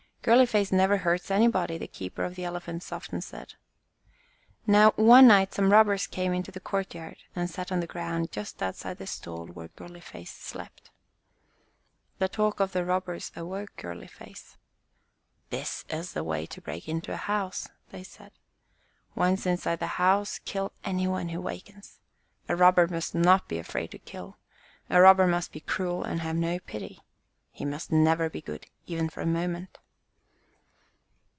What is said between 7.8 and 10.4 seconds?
ground just outside the stall where Girly face